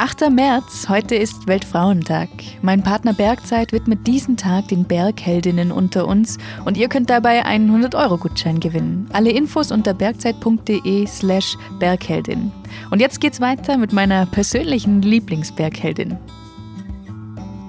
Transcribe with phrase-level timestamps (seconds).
[0.00, 0.30] 8.
[0.30, 2.30] März, heute ist Weltfrauentag.
[2.62, 7.70] Mein Partner Bergzeit widmet diesen Tag den Bergheldinnen unter uns und ihr könnt dabei einen
[7.70, 9.10] 100-Euro-Gutschein gewinnen.
[9.12, 12.50] Alle Infos unter bergzeit.de slash Bergheldin.
[12.90, 16.16] Und jetzt geht's weiter mit meiner persönlichen Lieblingsbergheldin.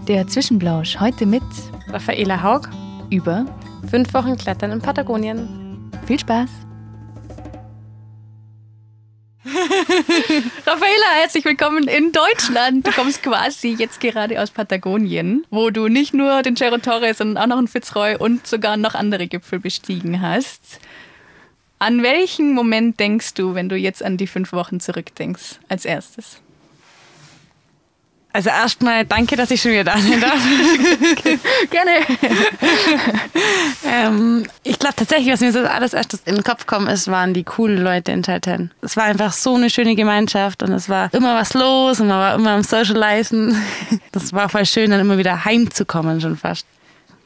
[0.08, 1.44] Der Zwischenblausch heute mit
[1.90, 2.70] Raffaela Haug
[3.10, 3.46] über
[3.90, 5.92] fünf Wochen Klettern in Patagonien.
[6.06, 6.50] Viel Spaß!
[10.66, 12.88] Raffaela, herzlich willkommen in Deutschland.
[12.88, 17.44] Du kommst quasi jetzt gerade aus Patagonien, wo du nicht nur den Cerro Torres, sondern
[17.44, 20.80] auch noch einen Fitzroy und sogar noch andere Gipfel bestiegen hast.
[21.78, 26.42] An welchen Moment denkst du, wenn du jetzt an die fünf Wochen zurückdenkst, als erstes?
[28.34, 30.40] Also erstmal danke, dass ich schon wieder da sein darf.
[31.70, 31.92] Gerne.
[33.86, 37.34] ähm, ich glaube tatsächlich, was mir so alles erstes in den Kopf kommt, ist, waren
[37.34, 38.72] die coolen Leute in Titan.
[38.82, 42.20] Es war einfach so eine schöne Gemeinschaft und es war immer was los und man
[42.20, 43.56] war immer am Socializen.
[44.12, 46.66] Das war voll schön, dann immer wieder heimzukommen schon fast.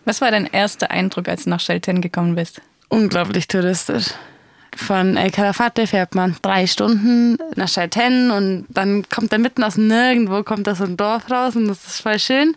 [0.06, 2.62] Was war dein erster Eindruck, als du nach Shelton gekommen bist?
[2.90, 4.10] Unglaublich touristisch
[4.76, 9.78] von El Calafate fährt man drei Stunden nach Chaiten und dann kommt da mitten aus
[9.78, 12.56] nirgendwo kommt da so ein Dorf raus und das ist voll schön.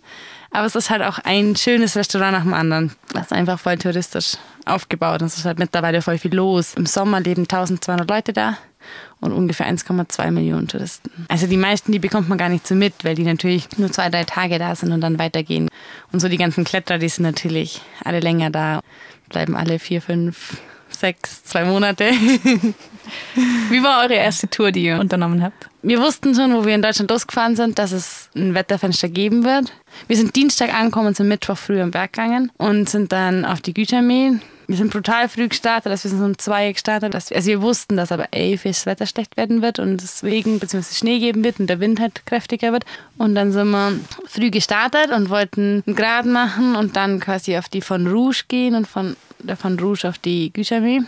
[0.50, 2.92] Aber es ist halt auch ein schönes Restaurant nach dem anderen.
[3.12, 5.20] Das ist einfach voll touristisch aufgebaut.
[5.20, 6.74] Und es ist halt mittlerweile voll viel los.
[6.74, 8.56] Im Sommer leben 1200 Leute da
[9.20, 11.10] und ungefähr 1,2 Millionen Touristen.
[11.28, 14.08] Also die meisten, die bekommt man gar nicht so mit, weil die natürlich nur zwei,
[14.08, 15.68] drei Tage da sind und dann weitergehen.
[16.12, 18.80] Und so die ganzen Kletterer, die sind natürlich alle länger da,
[19.28, 20.58] bleiben alle vier, fünf,
[20.90, 22.10] sechs, zwei Monate.
[23.70, 25.68] Wie war eure erste Tour, die ihr unternommen habt?
[25.82, 29.72] Wir wussten schon, wo wir in Deutschland losgefahren sind, dass es ein Wetterfenster geben wird.
[30.06, 33.74] Wir sind Dienstag angekommen sind Mittwoch früh am Berg gegangen und sind dann auf die
[33.74, 34.38] Gütermäh.
[34.68, 37.14] Wir sind brutal früh gestartet, dass wir sind um zwei gestartet.
[37.14, 40.58] Dass wir, also wir wussten, dass aber elf das Wetter schlecht werden wird und deswegen
[40.58, 40.94] bzw.
[40.94, 42.84] Schnee geben wird und der Wind halt kräftiger wird.
[43.16, 47.70] Und dann sind wir früh gestartet und wollten einen Grad machen und dann quasi auf
[47.70, 51.00] die von Rouge gehen und von der von Rouge auf die Gütermäh.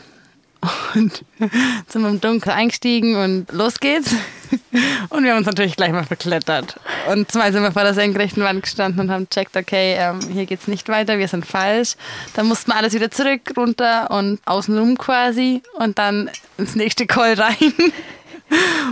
[0.95, 1.23] Und
[1.87, 4.15] sind wir im Dunkeln eingestiegen und los geht's.
[5.11, 6.77] Und wir haben uns natürlich gleich mal verklettert.
[7.11, 10.47] Und zwei sind wir vor der senkrechten Wand gestanden und haben gecheckt, okay, ähm, hier
[10.47, 11.97] geht's nicht weiter, wir sind falsch.
[12.35, 17.35] Dann mussten wir alles wieder zurück, runter und außenrum quasi und dann ins nächste Call
[17.35, 17.75] rein.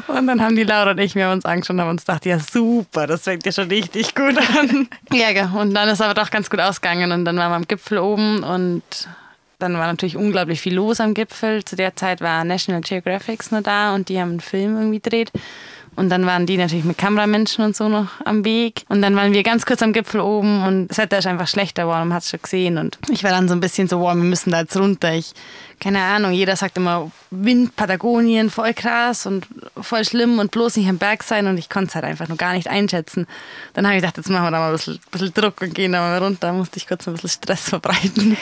[0.07, 2.39] Und dann haben die Laura und ich mir uns angeschaut und haben uns gedacht, ja
[2.39, 4.89] super, das fängt ja schon richtig gut an.
[5.13, 7.99] Ja, und dann ist aber doch ganz gut ausgegangen und dann waren wir am Gipfel
[7.99, 8.83] oben und
[9.59, 11.65] dann war natürlich unglaublich viel los am Gipfel.
[11.65, 15.33] Zu der Zeit war National Geographic nur da und die haben einen Film irgendwie gedreht.
[15.97, 18.85] Und dann waren die natürlich mit Kameramenschen und so noch am Weg.
[18.89, 21.83] Und dann waren wir ganz kurz am Gipfel oben und das Wetter ist einfach schlechter
[21.83, 22.79] geworden, man hat es schon gesehen.
[22.79, 25.13] Und ich war dann so ein bisschen so, wow, wir müssen da jetzt runter.
[25.13, 25.33] Ich
[25.81, 29.47] keine Ahnung, jeder sagt immer Wind, Patagonien, voll krass und
[29.81, 32.37] voll schlimm und bloß nicht am Berg sein und ich konnte es halt einfach nur
[32.37, 33.27] gar nicht einschätzen.
[33.75, 35.93] Dann habe ich gedacht, jetzt machen wir da mal ein bisschen, bisschen Druck und gehen
[35.93, 36.53] da mal runter.
[36.53, 38.37] Musste ich kurz ein bisschen Stress verbreiten.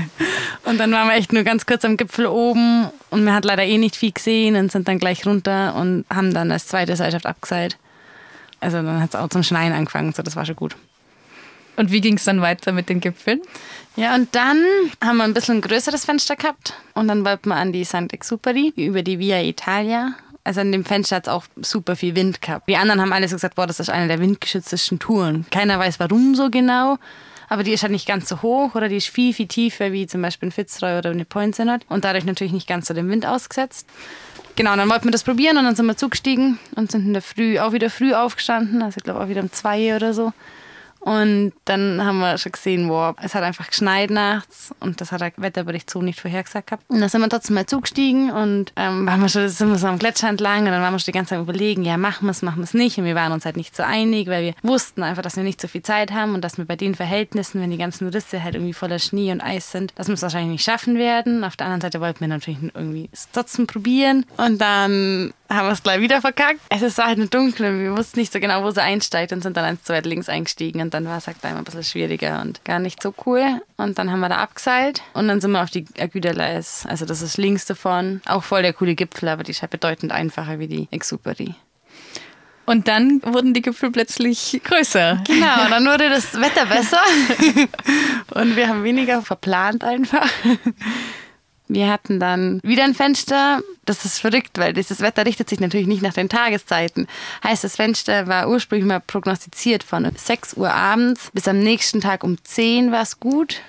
[0.64, 3.64] und dann waren wir echt nur ganz kurz am Gipfel oben und man hat leider
[3.64, 7.26] eh nicht viel gesehen und sind dann gleich runter und haben dann als zweite Seilschaft
[7.26, 7.78] abgeseilt.
[8.60, 10.76] Also dann hat es auch zum Schneien angefangen, so das war schon gut.
[11.76, 13.40] Und wie ging es dann weiter mit den Gipfeln?
[13.94, 14.64] Ja, und dann
[15.04, 18.72] haben wir ein bisschen ein größeres Fenster gehabt und dann wollten wir an die Sant'Exuperi
[18.76, 20.14] über die Via Italia.
[20.44, 22.68] Also an dem Fenster hat es auch super viel Wind gehabt.
[22.68, 25.44] Die anderen haben alles gesagt, boah, das ist eine der windgeschütztesten Touren.
[25.50, 26.98] Keiner weiß warum so genau,
[27.48, 30.06] aber die ist halt nicht ganz so hoch oder die ist viel, viel tiefer wie
[30.06, 33.10] zum Beispiel ein Fitzroy oder eine Point Synod und dadurch natürlich nicht ganz so dem
[33.10, 33.86] Wind ausgesetzt.
[34.56, 37.22] Genau, dann wollten wir das probieren und dann sind wir zugestiegen und sind in der
[37.22, 40.32] Früh auch wieder früh aufgestanden, also ich glaube auch wieder um zwei oder so
[41.04, 45.20] und dann haben wir schon gesehen, wow, es hat einfach geschneit nachts und das hat
[45.20, 46.84] der Wetterbericht so nicht vorhergesagt gehabt.
[46.88, 49.88] Und dann sind wir trotzdem mal zugestiegen und ähm, waren wir schon, sind wir so
[49.88, 52.30] am Gletscher entlang und dann waren wir schon die ganze Zeit überlegen, ja, machen wir
[52.30, 52.98] es, machen wir es nicht.
[52.98, 55.60] Und wir waren uns halt nicht so einig, weil wir wussten einfach, dass wir nicht
[55.60, 58.54] so viel Zeit haben und dass wir bei den Verhältnissen, wenn die ganzen Risse halt
[58.54, 61.42] irgendwie voller Schnee und Eis sind, dass wir es wahrscheinlich nicht schaffen werden.
[61.42, 64.24] Auf der anderen Seite wollten wir natürlich irgendwie es trotzdem probieren.
[64.36, 66.60] Und dann haben wir es gleich wieder verkackt.
[66.68, 69.56] Es war halt eine dunkle, wir wussten nicht so genau, wo sie einsteigt und sind
[69.56, 72.40] dann eins zu weit links eingestiegen und dann war es halt einmal ein bisschen schwieriger
[72.40, 73.60] und gar nicht so cool.
[73.76, 77.22] Und dann haben wir da abgeseilt und dann sind wir auf die Agüdaleis, also das
[77.22, 80.68] ist links davon, auch voll der coole Gipfel, aber die ist halt bedeutend einfacher wie
[80.68, 81.54] die Exuperi.
[82.64, 85.22] Und dann wurden die Gipfel plötzlich größer.
[85.26, 87.00] Genau, dann wurde das Wetter besser
[88.40, 90.28] und wir haben weniger verplant einfach.
[91.68, 93.62] Wir hatten dann wieder ein Fenster.
[93.84, 97.06] Das ist verrückt, weil dieses Wetter richtet sich natürlich nicht nach den Tageszeiten.
[97.42, 102.24] Heißt, das Fenster war ursprünglich mal prognostiziert von 6 Uhr abends bis am nächsten Tag
[102.24, 103.60] um 10 war es gut.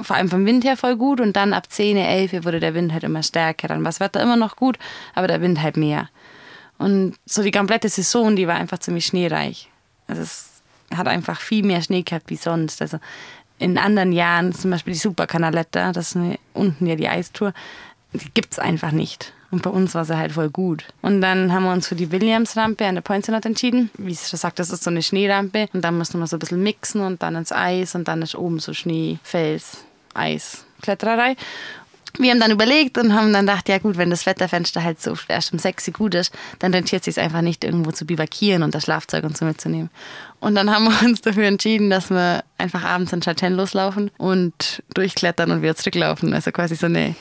[0.00, 1.20] Vor allem vom Wind her voll gut.
[1.20, 3.68] Und dann ab 10, 11 wurde der Wind halt immer stärker.
[3.68, 4.78] Dann war das Wetter immer noch gut,
[5.14, 6.08] aber der Wind halt mehr.
[6.78, 9.70] Und so die komplette Saison, die war einfach ziemlich schneereich.
[10.08, 10.48] Also es
[10.96, 12.82] hat einfach viel mehr Schnee gehabt wie sonst.
[12.82, 12.98] Also
[13.62, 17.54] in anderen Jahren, zum Beispiel die Supercanaletta, das ist eine, unten ja die Eistour,
[18.12, 19.32] die gibt es einfach nicht.
[19.52, 20.84] Und bei uns war sie halt voll gut.
[21.02, 23.90] Und dann haben wir uns für die Williams-Rampe an der Poinsenot entschieden.
[23.98, 25.68] Wie ich schon sagt, das ist so eine Schneerampe.
[25.74, 28.34] Und dann mussten wir so ein bisschen mixen und dann ins Eis und dann ist
[28.34, 29.84] oben so Schnee, Fels,
[30.14, 31.36] Eis, Klettererei.
[32.18, 35.14] Wir haben dann überlegt und haben dann gedacht, ja gut, wenn das Wetterfenster halt so
[35.28, 38.62] erst um 6 Uhr gut ist, dann rentiert es sich einfach nicht irgendwo zu bivakieren
[38.62, 39.90] und das Schlafzeug und so mitzunehmen.
[40.42, 44.82] Und dann haben wir uns dafür entschieden, dass wir einfach abends in Châtel loslaufen und
[44.92, 46.34] durchklettern und wieder zurücklaufen.
[46.34, 47.14] Also quasi so eine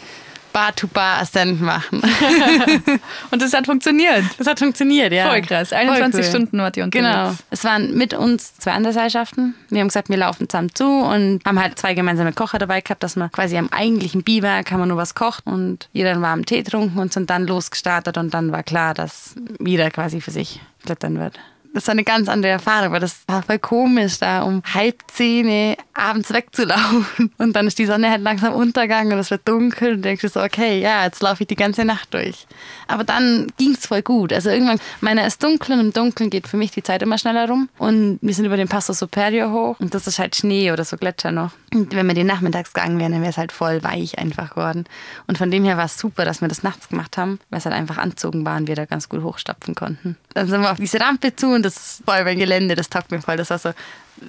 [0.54, 2.02] Bar-to-Bar-Ascent machen.
[3.32, 4.24] und das hat funktioniert.
[4.40, 5.30] Das hat funktioniert, ja.
[5.30, 5.72] Voll krass.
[5.72, 6.24] 21 cool.
[6.24, 7.14] Stunden wart ihr unterwegs.
[7.14, 7.32] Genau.
[7.52, 9.54] Es waren mit uns zwei andere Seilschaften.
[9.70, 13.04] Wir haben gesagt, wir laufen zusammen zu und haben halt zwei gemeinsame Kocher dabei gehabt,
[13.04, 16.44] dass man quasi am eigentlichen Biberg haben wir nur was kocht und jeder war am
[16.44, 20.60] Tee trunken und sind dann losgestartet und dann war klar, dass jeder quasi für sich
[20.84, 21.40] klettern wird
[21.74, 25.76] das war eine ganz andere Erfahrung, weil das war voll komisch, da um halb zehn
[25.94, 27.32] abends wegzulaufen.
[27.38, 30.30] Und dann ist die Sonne halt langsam untergegangen und es wird dunkel und denkst du
[30.30, 32.48] so, okay, ja, jetzt laufe ich die ganze Nacht durch.
[32.88, 34.34] Aber dann ging es voll gut.
[34.34, 37.48] Also irgendwann, meine ist dunkel und im Dunkeln geht für mich die Zeit immer schneller
[37.48, 37.70] rum.
[37.78, 40.98] Und wir sind über den Passo Superior hoch und das ist halt Schnee oder so
[40.98, 41.52] Gletscher noch.
[41.74, 44.86] Und wenn wir den nachmittags gegangen wären, dann wäre es halt voll weich einfach geworden.
[45.28, 47.66] Und von dem her war es super, dass wir das nachts gemacht haben, weil es
[47.66, 50.18] halt einfach anzogen war und wir da ganz gut hochstapfen konnten.
[50.34, 53.12] Dann sind wir auf diese Rampe zu und das war über ein Gelände, das taugt
[53.12, 53.38] mir voll.
[53.38, 53.72] Das war so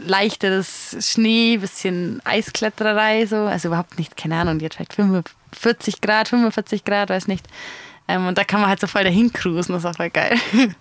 [0.06, 3.36] leichteres Schnee, bisschen Eisklettererei, so.
[3.36, 7.46] Also überhaupt nicht, keine Ahnung, hat vielleicht 45 Grad, 45 Grad, weiß nicht.
[8.08, 10.36] Ähm, und da kann man halt so voll dahin cruisen, das war voll geil.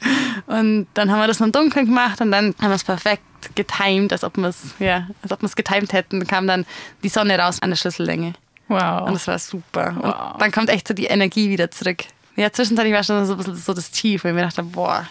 [0.48, 3.21] Und dann haben wir das noch im Dunkeln gemacht und dann haben wir es perfekt
[3.56, 6.25] getimed, als ob wir es ja, als ob wir es getimed hätten.
[6.25, 6.65] Kam dann
[7.03, 8.33] die Sonne raus an der Schlüssellänge.
[8.68, 9.07] Wow.
[9.07, 9.95] Und das war super.
[9.98, 10.33] Wow.
[10.33, 12.03] Und dann kommt echt so die Energie wieder zurück.
[12.36, 15.07] Ja, zwischenzeitlich war schon so ein bisschen so das Tief, weil ich mir dachte, boah.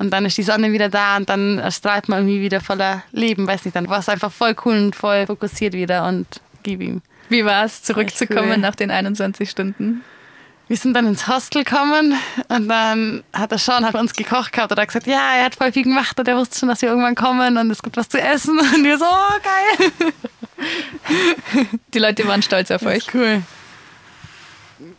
[0.00, 3.46] Und dann ist die Sonne wieder da und dann strahlt man irgendwie wieder voller Leben,
[3.46, 6.26] weiß nicht, dann war es einfach voll cool und voll fokussiert wieder und
[6.62, 7.02] gib ihm.
[7.28, 8.56] Wie war es, zurückzukommen cool.
[8.56, 10.02] nach den 21 Stunden?
[10.68, 12.14] wir sind dann ins Hostel gekommen
[12.46, 15.56] und dann hat der Sean hat uns gekocht gehabt und hat gesagt, ja, er hat
[15.56, 18.08] voll viel gemacht und er wusste schon, dass wir irgendwann kommen und es gibt was
[18.08, 20.12] zu essen und wir so, oh, geil.
[21.92, 23.12] Die Leute waren stolz auf euch.
[23.12, 23.42] Cool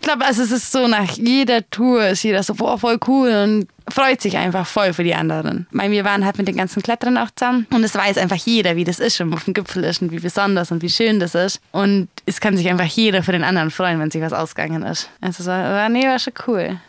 [0.01, 3.67] glaube, also es ist so, nach jeder Tour ist jeder so, boah, voll cool und
[3.89, 5.67] freut sich einfach voll für die anderen.
[5.71, 8.75] Weil wir waren halt mit den ganzen Kletterern auch zusammen und es weiß einfach jeder,
[8.75, 11.19] wie das ist, wenn man auf dem Gipfel ist und wie besonders und wie schön
[11.19, 11.61] das ist.
[11.71, 15.09] Und es kann sich einfach jeder für den anderen freuen, wenn sich was ausgegangen ist.
[15.19, 16.79] Also es nee, war schon cool.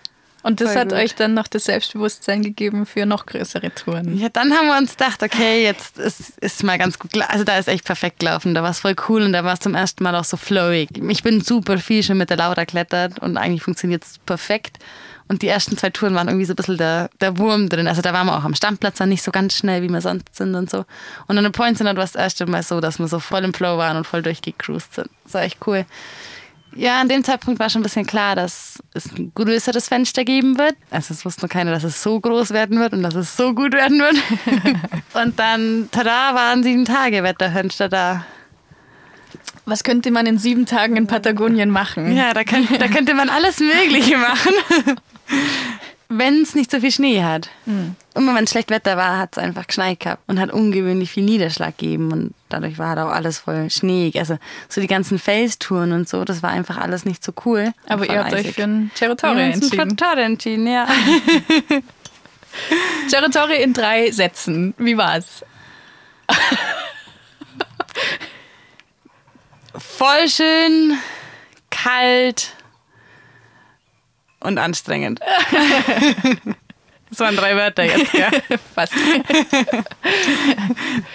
[0.42, 0.98] Und das Voll hat gut.
[0.98, 4.18] euch dann noch das Selbstbewusstsein gegeben für noch größere Touren.
[4.18, 7.10] Ja, dann haben wir uns gedacht, okay, jetzt ist, ist mal ganz gut.
[7.28, 8.54] Also da ist echt perfekt gelaufen.
[8.54, 10.88] Da war es voll cool und da war es zum ersten Mal auch so flowig.
[11.08, 14.78] Ich bin super viel schon mit der Laura klettert und eigentlich funktioniert es perfekt.
[15.28, 17.86] Und die ersten zwei Touren waren irgendwie so ein bisschen der, der Wurm drin.
[17.86, 20.34] Also da waren wir auch am Standplatz dann nicht so ganz schnell, wie wir sonst
[20.34, 20.84] sind und so.
[21.26, 23.54] Und an der Point sind war das erste Mal so, dass wir so voll im
[23.54, 25.08] Flow waren und voll durchgecruised sind.
[25.24, 25.86] Das war echt cool.
[26.74, 30.58] Ja, an dem Zeitpunkt war schon ein bisschen klar, dass es ein größeres Fenster geben
[30.58, 30.74] wird.
[30.90, 33.54] Also es wusste nur keiner, dass es so groß werden wird und dass es so
[33.54, 34.16] gut werden wird.
[35.14, 38.24] und dann, tada, waren sieben Tage Wetterfenster da.
[39.64, 42.16] Was könnte man in sieben Tagen in Patagonien machen?
[42.16, 44.52] Ja, da, könnt, da könnte man alles Mögliche machen
[46.18, 47.50] wenn es nicht so viel Schnee hat.
[47.66, 47.96] Mhm.
[48.14, 51.24] Immer wenn es schlecht Wetter war, hat es einfach geschneit gehabt und hat ungewöhnlich viel
[51.24, 54.16] Niederschlag gegeben und dadurch war halt auch alles voll schneeig.
[54.16, 57.72] Also so die ganzen Felstouren und so, das war einfach alles nicht so cool.
[57.88, 58.48] Aber ihr habt eisig.
[58.48, 59.98] euch für ein Territorium entschieden.
[59.98, 60.86] Für entschieden, ja.
[63.10, 64.74] Territorium in drei Sätzen.
[64.78, 65.44] Wie war's?
[69.78, 70.98] voll schön,
[71.70, 72.52] kalt,
[74.42, 75.20] und anstrengend.
[77.12, 78.30] Das waren drei Wörter jetzt, ja.
[78.74, 78.94] Fast.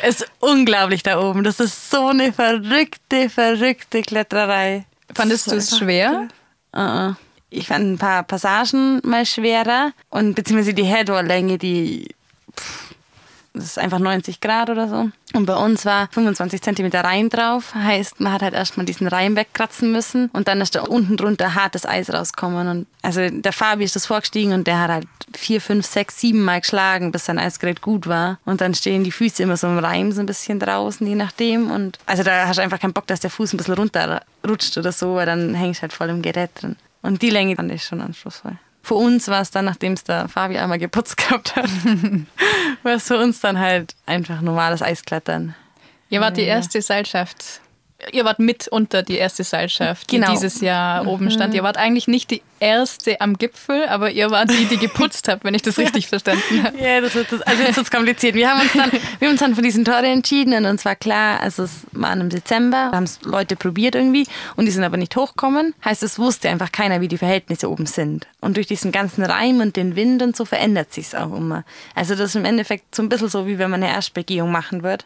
[0.03, 1.43] Es ist unglaublich da oben.
[1.43, 4.85] Das ist so eine verrückte, verrückte Kletterei.
[5.15, 6.27] Fandest du es schwer?
[6.71, 7.15] Uh -uh.
[7.49, 12.13] Ich fand ein paar Passagen mal schwerer und beziehungsweise die Headwall-Länge, die
[12.55, 12.86] pff,
[13.57, 15.09] das ist einfach 90 Grad oder so.
[15.33, 17.73] Und bei uns war 25 Zentimeter Reim drauf.
[17.75, 21.55] Heißt, man hat halt erstmal diesen Reim wegkratzen müssen und dann ist da unten drunter
[21.55, 22.67] hartes Eis rausgekommen.
[22.67, 26.43] Und also der Fabi ist das vorgestiegen und der hat halt vier, fünf, sechs, sieben
[26.43, 28.39] Mal geschlagen, bis sein Eisgerät gut war.
[28.45, 31.71] Und dann stehen die Füße immer so im Reim so ein bisschen draußen, je nachdem.
[31.71, 34.91] Und also da hast du einfach keinen Bock, dass der Fuß ein bisschen runterrutscht oder
[34.91, 36.77] so, weil dann hängst du halt voll im Gerät drin.
[37.01, 38.57] Und die Länge fand ich schon anspruchsvoll
[38.87, 41.69] für uns war es dann, nachdem es der Fabi einmal geputzt gehabt hat,
[42.83, 45.55] war es für uns dann halt einfach normales Eisklettern.
[46.09, 47.59] Ihr wart die erste Seilschaft
[48.11, 50.27] Ihr wart mit unter die erste Seilschaft, Genau.
[50.27, 51.55] die dieses Jahr oben stand.
[51.55, 55.43] Ihr wart eigentlich nicht die erste am Gipfel, aber ihr wart die, die geputzt habt,
[55.43, 56.77] wenn ich das richtig verstanden habe.
[56.79, 58.35] Ja, das wird das, also jetzt wird kompliziert.
[58.35, 60.95] Wir haben uns dann, wir haben uns dann für diesen Tore entschieden und uns war
[60.95, 64.97] klar, also es war im Dezember, haben es Leute probiert irgendwie und die sind aber
[64.97, 65.73] nicht hochgekommen.
[65.83, 68.27] Heißt, es wusste einfach keiner, wie die Verhältnisse oben sind.
[68.41, 71.63] Und durch diesen ganzen Reim und den Wind und so verändert sich es auch immer.
[71.95, 74.83] Also das ist im Endeffekt so ein bisschen so, wie wenn man eine Erstbegehung machen
[74.83, 75.05] wird.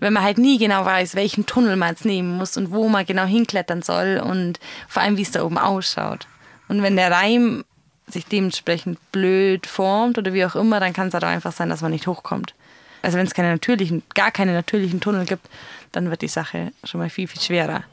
[0.00, 3.06] Wenn man halt nie genau weiß, welchen Tunnel man jetzt nehmen muss und wo man
[3.06, 6.26] genau hinklettern soll und vor allem, wie es da oben ausschaut.
[6.68, 7.64] Und wenn der Reim
[8.08, 11.68] sich dementsprechend blöd formt oder wie auch immer, dann kann es halt auch einfach sein,
[11.68, 12.54] dass man nicht hochkommt.
[13.02, 15.48] Also wenn es keine natürlichen, gar keine natürlichen Tunnel gibt,
[15.92, 17.84] dann wird die Sache schon mal viel, viel schwerer.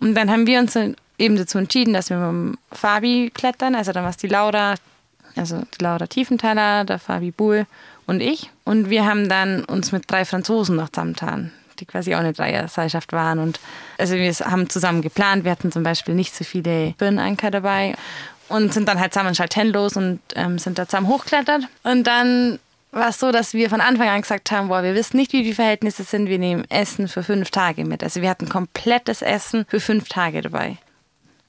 [0.00, 0.76] Und dann haben wir uns
[1.18, 3.74] eben dazu entschieden, dass wir mit dem Fabi klettern.
[3.74, 4.74] Also dann war es die Laura,
[5.36, 7.66] also die Laura Tiefenthaler, der Fabi Buhl
[8.06, 8.50] und ich.
[8.64, 13.12] Und wir haben dann uns mit drei Franzosen noch zusammengetan, die quasi auch eine Dreierseilschaft
[13.12, 13.38] waren.
[13.38, 13.60] Und
[13.98, 15.44] also wir haben zusammen geplant.
[15.44, 17.94] Wir hatten zum Beispiel nicht so viele Birnenanker dabei
[18.48, 21.64] und sind dann halt zusammen in Schalten los und ähm, sind da zusammen hochklettert.
[21.82, 22.58] Und dann
[22.92, 25.42] war es so, dass wir von Anfang an gesagt haben, boah, wir wissen nicht, wie
[25.42, 28.02] die Verhältnisse sind, wir nehmen Essen für fünf Tage mit.
[28.02, 30.78] Also wir hatten komplettes Essen für fünf Tage dabei.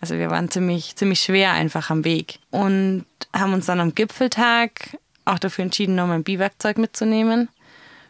[0.02, 2.40] Also wir waren ziemlich, ziemlich schwer einfach am Weg.
[2.52, 4.98] Und haben uns dann am Gipfeltag
[5.28, 7.50] auch dafür entschieden, nochmal ein Biwakzeug mitzunehmen.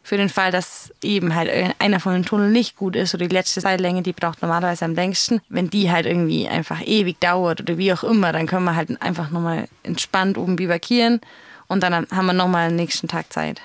[0.03, 3.35] Für den Fall, dass eben halt einer von den Tunneln nicht gut ist oder die
[3.35, 5.41] letzte Seillänge, die braucht normalerweise am längsten.
[5.49, 9.01] Wenn die halt irgendwie einfach ewig dauert oder wie auch immer, dann können wir halt
[9.01, 11.19] einfach nochmal entspannt oben bivakieren
[11.67, 13.61] und dann haben wir nochmal den nächsten Tag Zeit.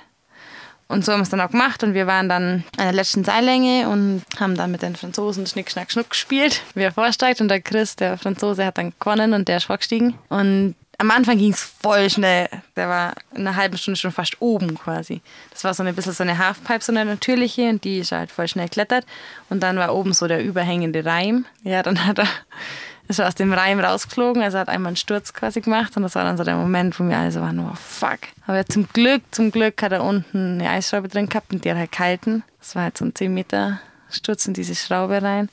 [0.88, 3.24] Und so haben wir es dann auch gemacht und wir waren dann an der letzten
[3.24, 6.60] Seillänge und haben dann mit den Franzosen Schnick, Schnack, Schnuck gespielt.
[6.74, 10.18] Wer vorsteigt und der Chris, der Franzose, hat dann gewonnen und der ist vorgestiegen.
[10.28, 12.48] Und am Anfang ging es voll schnell.
[12.76, 15.20] Der war in einer halben Stunde schon fast oben quasi.
[15.50, 18.30] Das war so ein bisschen so eine Halfpipe, so eine natürliche und die ist halt
[18.30, 19.04] voll schnell geklettert.
[19.50, 21.44] Und dann war oben so der überhängende Reim.
[21.64, 22.28] Ja, dann hat er
[23.08, 24.42] ist er aus dem Reim rausgeflogen.
[24.42, 27.04] Also hat einmal einen Sturz quasi gemacht und das war dann so der Moment, wo
[27.04, 28.20] wir alle so waren, oh fuck.
[28.46, 31.78] Aber zum Glück, zum Glück hat er unten eine Eisschraube drin gehabt und die hat
[31.78, 32.44] halt gehalten.
[32.60, 35.48] Das war halt so ein 10 Meter Sturz in diese Schraube rein.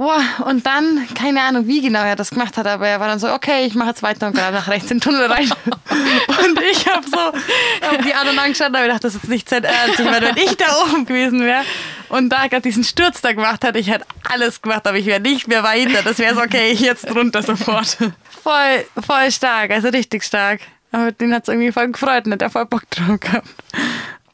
[0.00, 3.18] Boah, und dann, keine Ahnung, wie genau er das gemacht hat, aber er war dann
[3.18, 5.50] so, okay, ich mache jetzt weiter und gerade nach rechts in den Tunnel rein.
[5.84, 9.50] und ich habe so hab die anderen angeschaut und hab gedacht, das ist jetzt nicht
[9.50, 9.98] sehr ernst.
[10.02, 11.64] Meine, wenn ich da oben gewesen wäre
[12.08, 15.20] und da gerade diesen Sturz da gemacht hätte, ich hätte alles gemacht, aber ich wäre
[15.20, 16.02] nicht mehr weiter.
[16.02, 17.98] Das wäre so, okay, jetzt runter sofort.
[18.42, 20.62] Voll, voll stark, also richtig stark.
[20.92, 23.46] Aber den hat es irgendwie voll gefreut und hat er voll Bock drauf gehabt.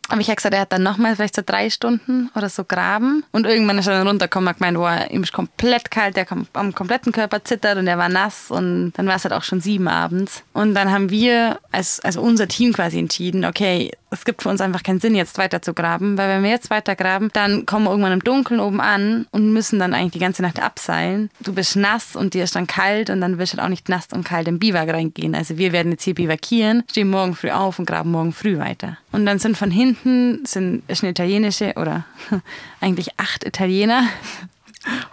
[0.09, 3.25] Aber ich habe gesagt, er hat dann nochmal vielleicht so drei Stunden oder so graben.
[3.33, 6.27] Und irgendwann ist er dann runtergekommen und hat gemeint, boah, ihm ist komplett kalt, der
[6.53, 8.51] am kompletten Körper zittert und er war nass.
[8.51, 10.43] Und dann war es halt auch schon sieben abends.
[10.53, 14.61] Und dann haben wir, als, also unser Team quasi entschieden, okay, es gibt für uns
[14.61, 17.85] einfach keinen Sinn, jetzt weiter zu graben, weil wenn wir jetzt weiter graben, dann kommen
[17.85, 21.31] wir irgendwann im Dunkeln oben an und müssen dann eigentlich die ganze Nacht abseilen.
[21.41, 23.89] Du bist nass und dir ist dann kalt und dann wirst du halt auch nicht
[23.89, 25.35] nass und kalt im Biwak reingehen.
[25.35, 28.99] Also wir werden jetzt hier bivakieren, stehen morgen früh auf und graben morgen früh weiter.
[29.13, 32.05] Und dann sind von hinten, sind, ist eine italienische oder
[32.81, 34.05] eigentlich acht Italiener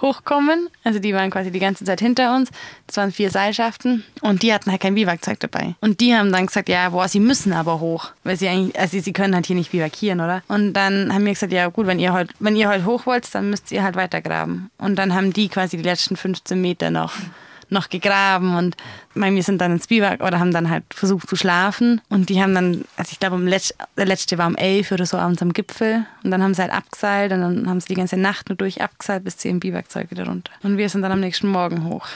[0.01, 0.69] hochkommen.
[0.83, 2.49] Also die waren quasi die ganze Zeit hinter uns.
[2.87, 5.75] Das waren vier Seilschaften und die hatten halt kein Biwakzeug dabei.
[5.81, 8.99] Und die haben dann gesagt, ja, boah, sie müssen aber hoch, weil sie eigentlich, also
[8.99, 10.43] sie können halt hier nicht bivakieren, oder?
[10.47, 13.33] Und dann haben wir gesagt, ja gut, wenn ihr heute, wenn ihr heute hoch wollt,
[13.33, 14.69] dann müsst ihr halt weitergraben.
[14.77, 17.13] Und dann haben die quasi die letzten 15 Meter noch
[17.69, 18.75] noch gegraben und
[19.13, 22.41] mein, wir sind dann ins Biwak oder haben dann halt versucht zu schlafen und die
[22.41, 25.53] haben dann, also ich glaube Letz-, der letzte war um elf oder so abends am
[25.53, 28.55] Gipfel und dann haben sie halt abgeseilt und dann haben sie die ganze Nacht nur
[28.55, 30.51] durch abgeseilt bis zu ihrem Biwakzeug wieder runter.
[30.63, 32.07] Und wir sind dann am nächsten Morgen hoch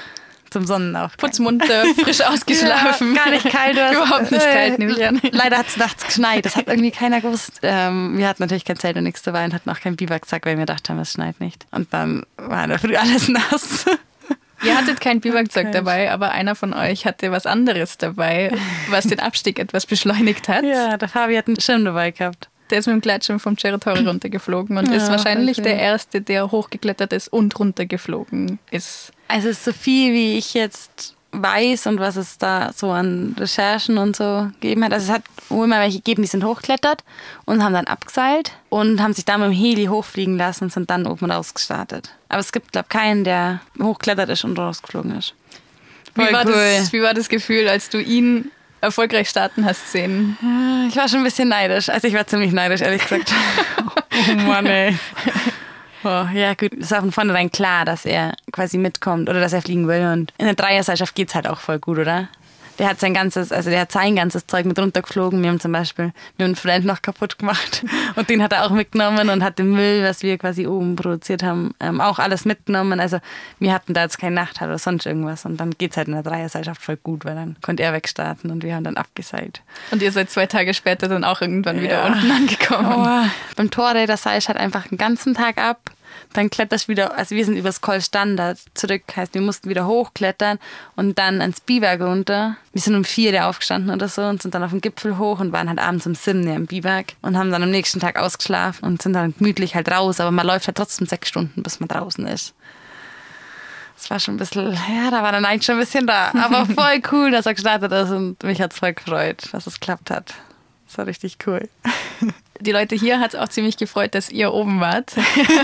[0.50, 1.30] zum Sonnenaufgang.
[1.30, 3.16] Putzmunter, frisch ausgeschlafen.
[3.16, 3.76] Ja, gar nicht kalt.
[3.76, 5.22] Oder Überhaupt nicht kalt, nehme ich an.
[5.32, 6.46] Leider hat es nachts geschneit.
[6.46, 7.60] Das hat irgendwie keiner gewusst.
[7.64, 10.56] Ähm, wir hatten natürlich kein Zelt und nichts dabei und hatten auch keinen Biwaksack, weil
[10.56, 11.66] wir gedacht haben, es schneit nicht.
[11.72, 13.86] Und dann war in der Früh alles nass.
[14.64, 18.52] Ihr hattet kein Biwakzeug dabei, aber einer von euch hatte was anderes dabei,
[18.90, 20.64] was den Abstieg etwas beschleunigt hat.
[20.64, 22.50] Ja, der Fabi hat einen Schirm dabei gehabt.
[22.70, 25.70] Der ist mit dem Gleitschirm vom Territory runtergeflogen und ja, ist wahrscheinlich okay.
[25.70, 29.12] der Erste, der hochgeklettert ist und runtergeflogen ist.
[29.28, 34.16] Also so viel, wie ich jetzt weiß und was es da so an Recherchen und
[34.16, 34.94] so gegeben hat.
[34.94, 37.04] Also es hat wohl mal welche gegeben, die sind hochgeklettert
[37.46, 40.90] und haben dann abgeseilt und haben sich dann mit dem Heli hochfliegen lassen und sind
[40.90, 42.10] dann oben rausgestartet.
[42.30, 45.34] Aber es gibt, glaube ich, keinen, der hochgeklettert ist und rausgeflogen ist.
[46.16, 46.54] Wie war, cool.
[46.54, 50.38] das, wie war das Gefühl, als du ihn erfolgreich starten hast sehen?
[50.90, 51.90] Ich war schon ein bisschen neidisch.
[51.90, 53.32] Also ich war ziemlich neidisch, ehrlich gesagt.
[54.32, 54.98] oh Mann, ey.
[56.04, 56.74] Oh, ja, gut.
[56.80, 60.06] Es war von vornherein klar, dass er quasi mitkommt oder dass er fliegen will.
[60.12, 62.30] Und in der Dreierseilschaft geht es halt auch voll gut, oder?
[62.80, 65.42] Der hat sein ganzes, also der hat sein ganzes Zeug mit runtergeflogen.
[65.42, 67.84] Wir haben zum Beispiel, wir haben einen Freund noch kaputt gemacht
[68.16, 71.44] und den hat er auch mitgenommen und hat den Müll, was wir quasi oben produziert
[71.44, 73.00] haben, ähm, auch alles mitgenommen.
[73.00, 73.20] Also
[73.60, 76.14] wir hatten da jetzt keine Nacht oder sonst irgendwas und dann geht es halt in
[76.14, 79.62] der Dreierseilschaft voll gut, weil dann konnte er wegstarten und wir haben dann abgeseilt.
[79.92, 82.06] Und ihr seid zwei Tage später dann auch irgendwann wieder ja.
[82.06, 82.94] unten angekommen.
[82.98, 85.92] Oh, beim Tore, das seilst halt einfach den ganzen Tag ab
[86.34, 90.60] dann kletterst du wieder, also wir sind übers Standard zurück, heißt wir mussten wieder hochklettern
[90.96, 92.58] und dann ans Biberg runter.
[92.74, 95.52] Wir sind um vier aufgestanden oder so und sind dann auf dem Gipfel hoch und
[95.52, 99.02] waren halt abends um sieben im Biberg und haben dann am nächsten Tag ausgeschlafen und
[99.02, 102.26] sind dann gemütlich halt raus, aber man läuft halt trotzdem sechs Stunden, bis man draußen
[102.28, 102.54] ist.
[103.98, 106.32] Das war schon ein bisschen, ja, da war der Neid schon ein bisschen da.
[106.36, 109.80] Aber voll cool, dass er gestartet ist und mich hat es voll gefreut, dass es
[109.80, 110.36] klappt hat.
[110.88, 111.68] Das war richtig cool.
[112.60, 115.14] Die Leute hier hat es auch ziemlich gefreut, dass ihr oben wart.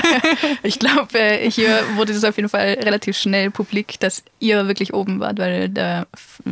[0.64, 4.94] ich glaube, äh, hier wurde das auf jeden Fall relativ schnell publik, dass ihr wirklich
[4.94, 6.08] oben wart, weil der,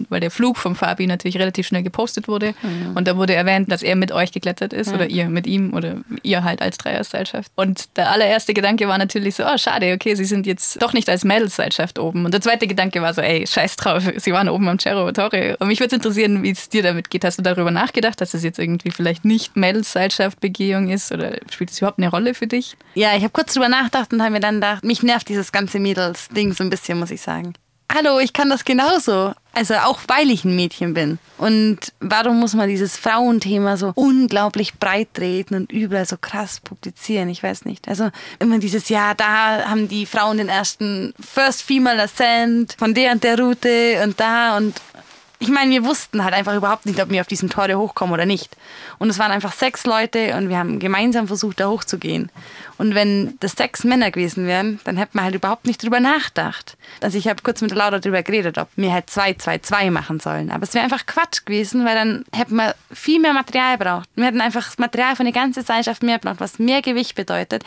[0.10, 2.56] weil der Flug vom Fabi natürlich relativ schnell gepostet wurde.
[2.62, 2.96] Mhm.
[2.96, 4.96] Und da wurde erwähnt, dass er mit euch geklettert ist mhm.
[4.96, 7.52] oder ihr mit ihm oder ihr halt als Dreierseilschaft.
[7.56, 11.10] Und der allererste Gedanke war natürlich so, oh schade, okay, sie sind jetzt doch nicht
[11.10, 12.26] als Mädelsseilschaft oben.
[12.26, 15.58] Und der zweite Gedanke war so, ey, scheiß drauf, sie waren oben am Cerro Torre.
[15.60, 17.26] Und mich würde interessieren, wie es dir damit geht.
[17.26, 19.56] Hast du darüber nachgedacht, dass es jetzt irgendwie vielleicht nicht
[19.92, 22.78] Mädelsseilschaft Begehung ist oder spielt es überhaupt eine Rolle für dich?
[22.96, 25.80] Ja, ich habe kurz drüber nachgedacht und habe mir dann gedacht, mich nervt dieses ganze
[25.80, 27.54] Mädels-Ding so ein bisschen, muss ich sagen.
[27.94, 29.34] Hallo, ich kann das genauso.
[29.54, 31.20] Also auch weil ich ein Mädchen bin.
[31.38, 37.28] Und warum muss man dieses Frauenthema so unglaublich breit treten und überall so krass publizieren?
[37.28, 37.90] Ich weiß nicht.
[37.90, 43.12] Also immer dieses, ja, da haben die Frauen den ersten First Female Ascent von der
[43.12, 44.80] und der Route und da und
[45.42, 48.28] ich meine, wir wussten halt einfach überhaupt nicht, ob wir auf diesem Tore hochkommen oder
[48.28, 48.56] nicht.
[49.00, 52.30] Und es waren einfach sechs Leute und wir haben gemeinsam versucht, da hochzugehen.
[52.78, 56.78] Und wenn das sechs Männer gewesen wären, dann hätte man halt überhaupt nicht drüber nachgedacht.
[57.02, 59.90] Also ich habe kurz mit der Laura darüber geredet, ob wir halt zwei, zwei, zwei
[59.90, 60.52] machen sollen.
[60.52, 64.10] Aber es wäre einfach Quatsch gewesen, weil dann hätten wir viel mehr Material braucht.
[64.14, 67.64] Wir hätten einfach das Material von der ganzen Gesellschaft mehr braucht, was mehr Gewicht bedeutet.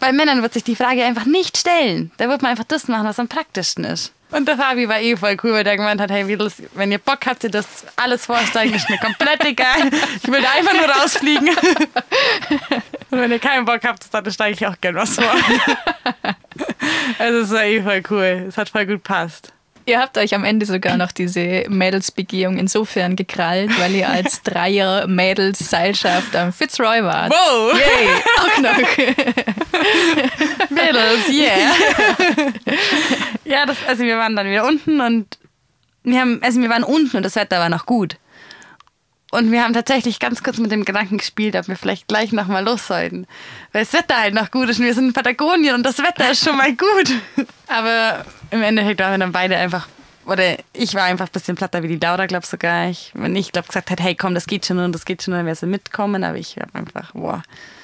[0.00, 2.12] Bei Männern wird sich die Frage einfach nicht stellen.
[2.16, 4.14] Da wird man einfach das machen, was am praktischsten ist.
[4.32, 6.98] Und der Fabi war eh voll cool, weil der gemeint hat, hey Mädels, wenn ihr
[6.98, 9.90] Bock habt, ihr das alles vorsteigen, ist mir komplett egal.
[10.22, 11.50] Ich will einfach nur rausfliegen.
[13.10, 15.34] Und wenn ihr keinen Bock habt, dann steige ich auch gern was vor.
[17.18, 18.46] Also es war eh voll cool.
[18.48, 19.52] Es hat voll gut passt.
[19.84, 26.36] Ihr habt euch am Ende sogar noch diese Mädelsbegehung insofern gekrallt, weil ihr als Dreier-Mädels-Seilschaft
[26.36, 27.32] am Fitzroy wart.
[27.32, 27.72] Wow!
[27.74, 28.08] Yay!
[28.38, 28.78] Auch noch.
[30.70, 31.72] Mädels, yeah!
[33.52, 35.38] ja, das, also wir waren dann wieder unten und
[36.04, 38.16] wir haben, also wir waren unten und das Wetter war noch gut.
[39.30, 42.64] Und wir haben tatsächlich ganz kurz mit dem Gedanken gespielt, ob wir vielleicht gleich nochmal
[42.64, 43.26] los sollten.
[43.72, 46.30] Weil das Wetter halt noch gut ist und wir sind in Patagonien und das Wetter
[46.30, 47.12] ist schon mal gut.
[47.66, 49.88] Aber im Endeffekt waren wir dann beide einfach,
[50.26, 52.88] oder ich war einfach ein bisschen platter wie die Laura, glaube ich sogar.
[52.88, 55.32] Ich, wenn ich, glaube gesagt hätte, hey komm, das geht schon und das geht schon,
[55.32, 56.24] dann wäre sie mitkommen.
[56.24, 57.81] Aber ich war einfach, boah, ich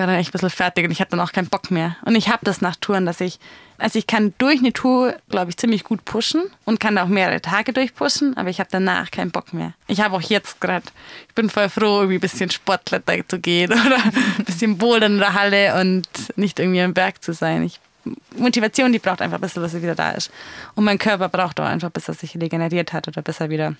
[0.00, 1.96] war dann echt ein bisschen fertig und ich hatte dann auch keinen Bock mehr.
[2.04, 3.38] Und ich habe das nach Touren, dass ich,
[3.78, 7.40] also ich kann durch eine Tour, glaube ich, ziemlich gut pushen und kann auch mehrere
[7.40, 9.74] Tage durchpushen, aber ich habe danach keinen Bock mehr.
[9.86, 10.86] Ich habe auch jetzt gerade,
[11.28, 14.02] ich bin voll froh, irgendwie ein bisschen Sportkletter zu gehen oder
[14.38, 17.62] ein bisschen Bouldern in der Halle und nicht irgendwie am Berg zu sein.
[17.62, 17.78] Ich
[18.36, 20.30] Motivation, die braucht einfach, bis sie wieder da ist.
[20.74, 23.76] Und mein Körper braucht auch einfach, bis er sich regeneriert hat oder bis er wieder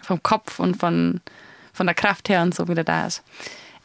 [0.00, 1.20] vom Kopf und von,
[1.74, 3.22] von der Kraft her und so wieder da ist.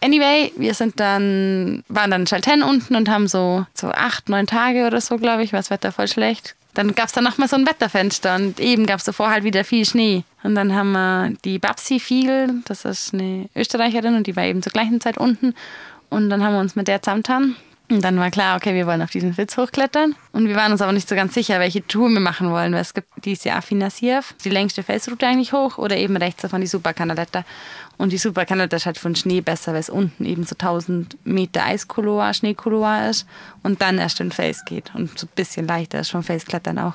[0.02, 4.46] Anyway, wir sind dann, waren dann in Chalten unten und haben so, so acht, neun
[4.46, 6.56] Tage oder so, glaube ich, war das Wetter voll schlecht.
[6.76, 9.64] Dann gab es dann nochmal so ein Wetterfenster und eben gab es davor halt wieder
[9.64, 10.24] viel Schnee.
[10.44, 14.62] Und dann haben wir die Babsi Fiegel, das ist eine Österreicherin und die war eben
[14.62, 15.56] zur gleichen Zeit unten.
[16.10, 17.56] Und dann haben wir uns mit der zusammengetan
[17.90, 20.16] und dann war klar, okay, wir wollen auf diesen Witz hochklettern.
[20.34, 22.82] Und wir waren uns aber nicht so ganz sicher, welche Tour wir machen wollen, weil
[22.82, 26.68] es gibt dieses Jahr Afinasiev, die längste Felsroute eigentlich hoch, oder eben rechts davon die
[26.68, 27.46] Supercanaletta.
[27.98, 31.66] Und die Superkanada ist halt von Schnee besser, weil es unten eben so 1000 Meter
[31.66, 33.26] Eiskoloa, Schneekoloa ist
[33.64, 36.94] und dann erst in Fels geht und so ein bisschen leichter ist vom Felsklettern auch.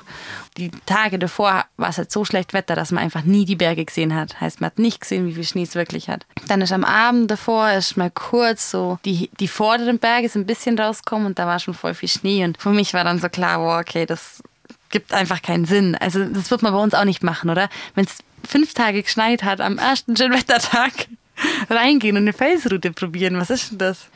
[0.57, 3.83] Die Tage davor war es halt so schlecht Wetter, dass man einfach nie die Berge
[3.83, 4.39] gesehen hat.
[4.39, 6.25] Heißt, man hat nicht gesehen, wie viel Schnee es wirklich hat.
[6.47, 10.47] Dann ist am Abend davor ist mal kurz so die, die vorderen Berge sind ein
[10.47, 13.27] bisschen rausgekommen und da war schon voll viel Schnee und für mich war dann so
[13.27, 14.41] klar, wow, okay, das
[14.93, 15.95] gibt einfach keinen Sinn.
[15.95, 17.67] Also das wird man bei uns auch nicht machen, oder?
[17.95, 20.91] Wenn es fünf Tage geschneit hat, am ersten Schönwettertag
[21.69, 23.37] reingehen und eine Felsroute probieren.
[23.37, 24.07] Was ist denn das?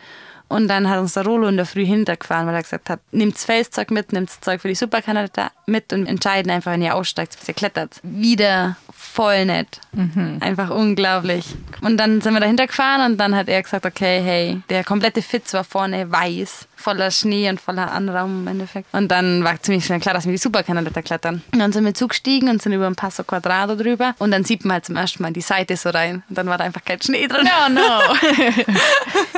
[0.49, 3.35] Und dann hat uns der Rolo in der Früh hintergefahren, weil er gesagt hat, nimmt
[3.35, 6.95] das Felszeug mit, nimmt das Zeug für die Superkanada mit und entscheiden einfach, wenn ihr
[6.95, 7.99] aussteigt, bis ihr klettert.
[8.03, 8.77] Wieder
[9.17, 9.81] voll nett.
[9.93, 10.37] Mhm.
[10.41, 11.45] Einfach unglaublich.
[11.81, 15.21] Und dann sind wir dahinter gefahren und dann hat er gesagt, okay, hey, der komplette
[15.21, 18.93] Fitz war vorne weiß, voller Schnee und voller Anraum im Endeffekt.
[18.93, 21.41] Und dann war ziemlich schnell klar, dass wir die Superkanada klettern.
[21.51, 24.63] Und dann sind wir zugestiegen und sind über ein Passo Quadrado drüber und dann sieht
[24.65, 27.01] man halt zum ersten Mal die Seite so rein und dann war da einfach kein
[27.01, 27.43] Schnee drin.
[27.43, 27.81] No, no.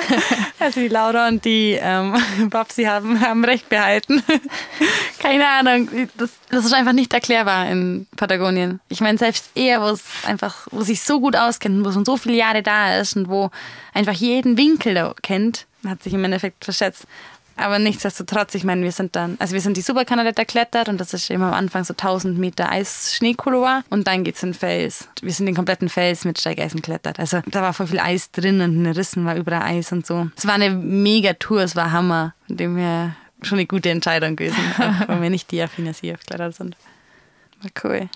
[0.59, 2.13] also die Laura und die ähm,
[2.49, 4.21] Babsi haben, haben recht behalten.
[5.19, 8.81] Keine Ahnung, das, das ist einfach nicht erklärbar in Patagonien.
[8.89, 12.17] Ich meine, selbst er, wo es einfach, wo sich so gut auskennt, wo schon so
[12.17, 13.49] viele Jahre da ist und wo
[13.93, 17.05] einfach jeden Winkel da kennt, hat sich im Endeffekt verschätzt.
[17.59, 21.13] Aber nichtsdestotrotz, ich meine, wir sind dann, also wir sind die Superkanalette erklettert und das
[21.13, 25.09] ist immer am Anfang so 1000 Meter Eis-Schneekolor und dann geht es in den Fels.
[25.21, 27.19] Wir sind den kompletten Fels mit Steigeisen geklettert.
[27.19, 30.05] Also da war voll viel Eis drin und in den Rissen war überall Eis und
[30.05, 30.29] so.
[30.37, 34.37] Es war eine mega Tour, es war Hammer, von dem her schon eine gute Entscheidung
[34.37, 34.57] gewesen,
[35.07, 36.77] wenn wir nicht die Affinas hier geklettert sind.
[37.61, 38.09] War cool.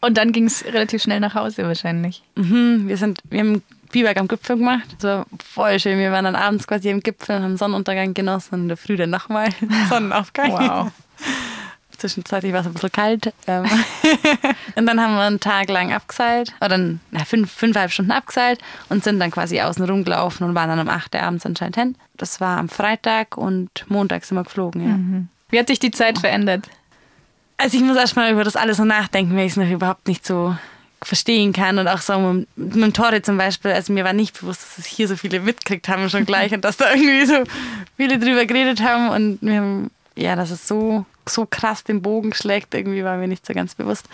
[0.00, 2.22] und dann ging es relativ schnell nach Hause wahrscheinlich.
[2.36, 4.88] Mhm, wir sind, wir haben Biberg am Gipfel gemacht.
[4.98, 5.98] Das war voll schön.
[5.98, 8.96] Wir waren dann abends quasi am Gipfel und haben Sonnenuntergang genossen und in der Früh
[8.96, 9.48] dann nochmal
[9.88, 10.52] Sonnenaufgang.
[10.52, 10.90] Wow.
[11.98, 13.32] Zwischenzeitlich war es ein bisschen kalt.
[13.46, 13.64] Ähm.
[14.74, 16.76] und dann haben wir einen Tag lang abgeseilt, oder
[17.12, 20.88] na, fünf, fünfeinhalb Stunden abgeseilt und sind dann quasi außen rumgelaufen und waren dann um
[20.88, 21.96] 8 Uhr abends anscheinend hin.
[22.16, 24.96] Das war am Freitag und Montag sind wir geflogen, ja.
[24.96, 25.28] Mhm.
[25.50, 26.66] Wie hat sich die Zeit verändert?
[27.56, 30.26] Also ich muss erstmal über das alles so nachdenken, weil ich es noch überhaupt nicht
[30.26, 30.56] so
[31.04, 34.40] verstehen kann und auch so mit, mit dem Tore zum Beispiel, also mir war nicht
[34.40, 37.42] bewusst, dass es hier so viele mitgekriegt haben schon gleich und dass da irgendwie so
[37.96, 42.32] viele drüber geredet haben und wir haben, ja, dass es so, so krass den Bogen
[42.34, 44.06] schlägt, irgendwie war mir nicht so ganz bewusst.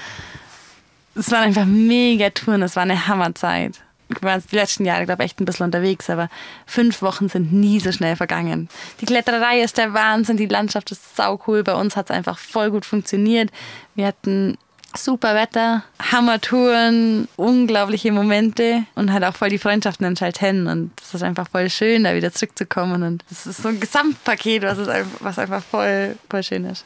[1.14, 3.80] Es waren einfach mega Touren, es war eine Hammerzeit.
[4.08, 6.30] Wir waren die letzten Jahre, glaube ich, echt ein bisschen unterwegs, aber
[6.64, 8.70] fünf Wochen sind nie so schnell vergangen.
[9.00, 11.62] Die Kletterei ist der Wahnsinn, die Landschaft ist sau cool.
[11.62, 13.50] Bei uns hat es einfach voll gut funktioniert.
[13.94, 14.56] Wir hatten
[14.96, 20.66] super Wetter, Hammertouren, unglaubliche Momente und halt auch voll die Freundschaften in Schalten.
[20.66, 23.02] Und es ist einfach voll schön, da wieder zurückzukommen.
[23.02, 26.84] Und es ist so ein Gesamtpaket, was, ist einfach, was einfach voll, voll schön ist.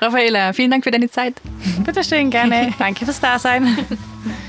[0.00, 1.34] Raffaela, vielen Dank für deine Zeit.
[1.84, 2.72] Bitteschön, gerne.
[2.78, 3.78] Danke fürs Dasein.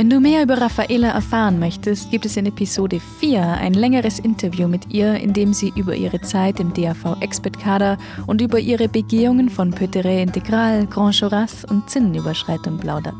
[0.00, 4.66] Wenn du mehr über Raffaela erfahren möchtest, gibt es in Episode 4 ein längeres Interview
[4.66, 9.74] mit ihr, in dem sie über ihre Zeit im DAV-Expert-Kader und über ihre Begehungen von
[9.74, 13.12] Pöteré Integral, Grand Joras und Zinnenüberschreitung plaudert.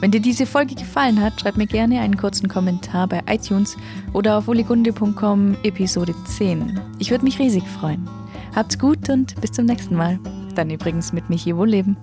[0.00, 3.76] Wenn dir diese Folge gefallen hat, schreib mir gerne einen kurzen Kommentar bei iTunes
[4.14, 6.80] oder auf oligunde.com Episode 10.
[7.00, 8.08] Ich würde mich riesig freuen.
[8.56, 10.18] Habt's gut und bis zum nächsten Mal.
[10.54, 11.98] Dann übrigens mit Michi Wohlleben.